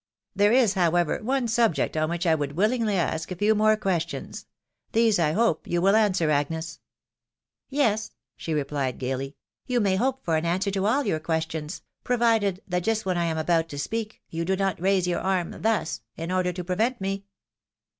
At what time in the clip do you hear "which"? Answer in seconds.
2.09-2.25